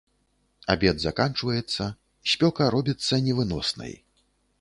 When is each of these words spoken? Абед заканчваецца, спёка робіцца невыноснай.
Абед 0.73 1.01
заканчваецца, 1.03 1.83
спёка 2.31 2.71
робіцца 2.77 3.21
невыноснай. 3.27 3.93